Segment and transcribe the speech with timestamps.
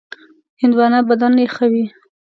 [0.61, 1.83] هندوانه بدن یخوي.